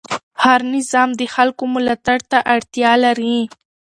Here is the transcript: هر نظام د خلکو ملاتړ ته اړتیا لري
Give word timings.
هر 0.43 0.59
نظام 0.75 1.09
د 1.19 1.21
خلکو 1.35 1.63
ملاتړ 1.75 2.19
ته 2.31 2.37
اړتیا 2.55 2.91
لري 3.05 3.37